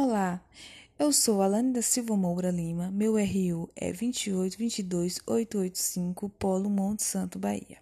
[0.00, 0.40] Olá,
[0.96, 7.78] eu sou Alane da Silva Moura Lima, meu RU é 2822885, Polo Monte Santo, Bahia.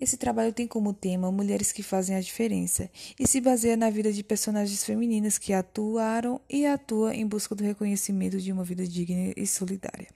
[0.00, 4.12] Esse trabalho tem como tema Mulheres que Fazem a Diferença e se baseia na vida
[4.12, 9.32] de personagens femininas que atuaram e atuam em busca do reconhecimento de uma vida digna
[9.36, 10.06] e solidária.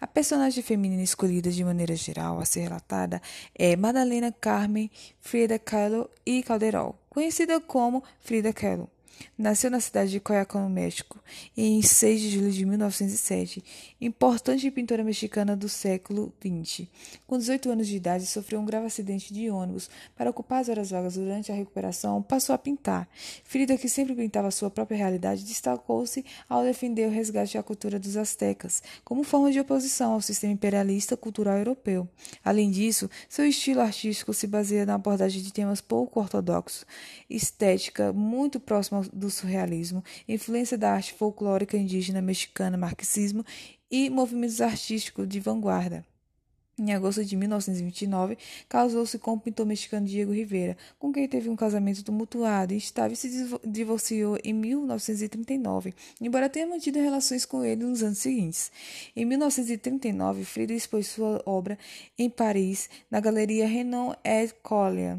[0.00, 3.20] A personagem feminina escolhida de maneira geral a ser relatada
[3.54, 4.90] é Madalena Carmen
[5.20, 8.88] Frida Kahlo e Calderol, conhecida como Frida Kahlo.
[9.36, 11.18] Nasceu na cidade de Coyacán, no México,
[11.56, 13.62] em 6 de julho de 1907,
[14.00, 16.88] importante pintora mexicana do século XX.
[17.26, 19.88] Com 18 anos de idade, sofreu um grave acidente de ônibus.
[20.16, 23.08] Para ocupar as horas vagas durante a recuperação, passou a pintar.
[23.44, 28.16] Frida, que sempre pintava sua própria realidade, destacou-se ao defender o resgate da cultura dos
[28.16, 32.08] astecas, como forma de oposição ao sistema imperialista cultural europeu.
[32.44, 36.84] Além disso, seu estilo artístico se baseia na abordagem de temas pouco ortodoxos,
[37.30, 43.44] estética muito próxima do surrealismo, influência da arte folclórica indígena mexicana, marxismo
[43.90, 46.04] e movimentos artísticos de vanguarda.
[46.78, 48.38] Em agosto de 1929,
[48.68, 53.14] casou-se com o pintor mexicano Diego Rivera, com quem teve um casamento tumultuado e instável
[53.14, 53.28] e se
[53.66, 58.70] divorciou em 1939, embora tenha mantido relações com ele nos anos seguintes.
[59.16, 61.76] Em 1939, Frida expôs sua obra
[62.16, 65.18] em Paris, na Galeria Renan et Collier.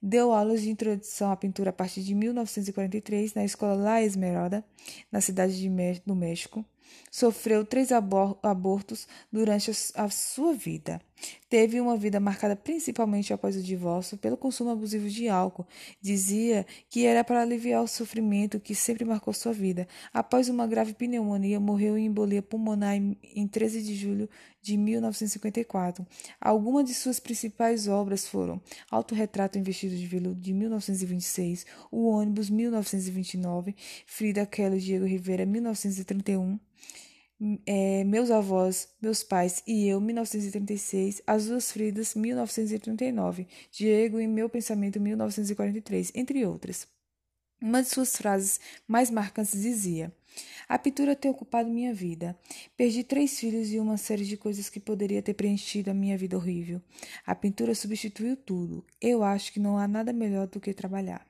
[0.00, 4.64] Deu aulas de introdução à pintura a partir de 1943 na Escola La Esmeralda,
[5.10, 5.68] na cidade de
[6.06, 6.64] do México.
[7.10, 11.00] Sofreu três abortos durante a sua vida.
[11.48, 15.66] Teve uma vida marcada principalmente após o divórcio pelo consumo abusivo de álcool.
[16.00, 19.88] Dizia que era para aliviar o sofrimento que sempre marcou sua vida.
[20.12, 24.28] Após uma grave pneumonia, morreu em embolia pulmonar em 13 de julho
[24.60, 26.06] de 1954.
[26.40, 32.50] Algumas de suas principais obras foram Autorretrato em Vestido de Veludo de 1926, O Ônibus
[32.50, 33.74] 1929,
[34.06, 36.58] Frida Kahlo e Diego Rivera 1931
[37.66, 44.48] é, Meus Avós, Meus Pais e Eu, 1936, As Duas Fridas, 1939, Diego e Meu
[44.48, 46.86] Pensamento, 1943, entre outras.
[47.60, 50.12] Uma de suas frases mais marcantes dizia:
[50.68, 52.38] A pintura tem ocupado minha vida.
[52.76, 56.36] Perdi três filhos e uma série de coisas que poderia ter preenchido a minha vida
[56.36, 56.80] horrível.
[57.26, 58.84] A pintura substituiu tudo.
[59.00, 61.26] Eu acho que não há nada melhor do que trabalhar.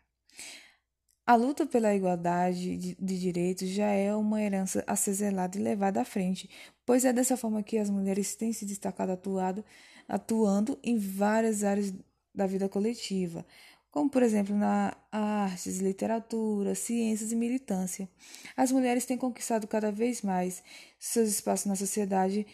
[1.28, 5.61] A luta pela igualdade de, de direitos já é uma herança a ser zelada e
[5.61, 6.49] levada à frente,
[6.87, 9.62] pois é dessa forma que as mulheres têm se destacado atuado,
[10.09, 11.93] atuando em várias áreas
[12.34, 13.44] da vida coletiva,
[13.91, 18.09] como por exemplo na artes, literatura, ciências e militância.
[18.56, 20.62] As mulheres têm conquistado cada vez mais
[20.99, 22.47] seus espaços na sociedade,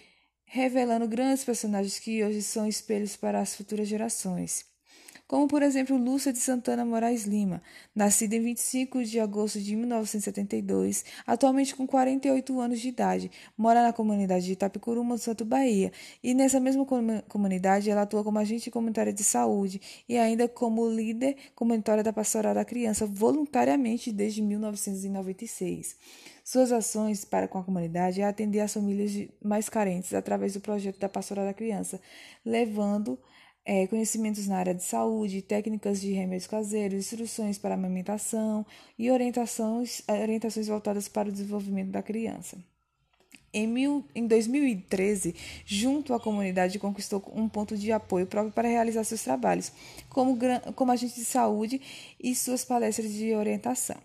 [0.45, 4.74] revelando grandes personagens que hoje são espelhos para as futuras gerações
[5.27, 7.63] como por exemplo Lúcia de Santana Moraes Lima,
[7.95, 13.93] nascida em 25 de agosto de 1972, atualmente com 48 anos de idade, mora na
[13.93, 15.93] comunidade de Itapicuruma, Santo Bahia,
[16.23, 16.85] e nessa mesma
[17.29, 22.55] comunidade ela atua como agente comunitária de saúde e ainda como líder comunitária da Pastoral
[22.55, 25.97] da Criança, voluntariamente desde 1996.
[26.45, 30.99] Suas ações para com a comunidade é atender as famílias mais carentes através do projeto
[30.99, 31.99] da Pastoral da Criança,
[32.45, 33.19] levando
[33.65, 38.67] é, conhecimentos na área de saúde, técnicas de remédios caseiros, instruções para amamentação
[38.99, 42.59] e orientações, orientações voltadas para o desenvolvimento da criança.
[43.53, 49.05] Em, mil, em 2013, junto à comunidade, conquistou um ponto de apoio próprio para realizar
[49.05, 49.73] seus trabalhos,
[50.09, 50.37] como,
[50.75, 51.81] como agente de saúde
[52.21, 53.97] e suas palestras de orientação.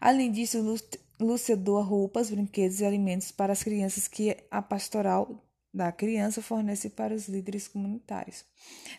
[0.00, 0.58] Além disso,
[1.20, 5.40] Lúcia doa roupas, brinquedos e alimentos para as crianças que a pastoral
[5.72, 8.49] da criança fornece para os líderes comunitários.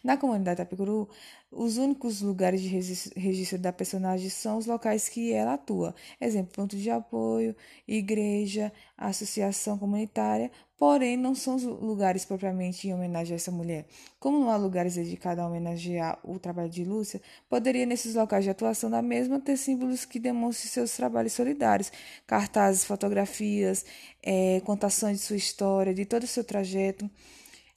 [0.03, 1.07] Na comunidade Tapicuru,
[1.51, 2.67] os únicos lugares de
[3.15, 7.55] registro da personagem são os locais que ela atua, exemplo, ponto de apoio,
[7.87, 13.85] igreja, associação comunitária, porém não são os lugares propriamente em homenagem a essa mulher.
[14.19, 18.49] Como não há lugares dedicados a homenagear o trabalho de Lúcia, poderia nesses locais de
[18.49, 21.91] atuação da mesma ter símbolos que demonstrem seus trabalhos solidários,
[22.25, 23.85] cartazes, fotografias,
[24.23, 27.07] é, contações de sua história, de todo o seu trajeto,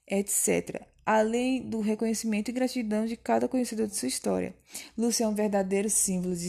[0.06, 4.54] etc além do reconhecimento e gratidão de cada conhecedor de sua história.
[4.96, 6.48] Lúcia é um verdadeiro símbolo de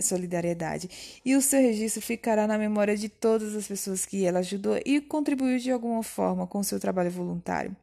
[0.00, 4.78] solidariedade e o seu registro ficará na memória de todas as pessoas que ela ajudou
[4.84, 7.76] e contribuiu de alguma forma com o seu trabalho voluntário.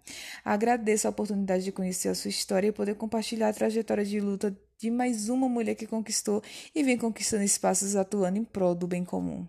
[0.43, 4.55] Agradeço a oportunidade de conhecer a sua história e poder compartilhar a trajetória de luta
[4.77, 6.41] de mais uma mulher que conquistou
[6.73, 9.45] e vem conquistando espaços atuando em prol do bem comum.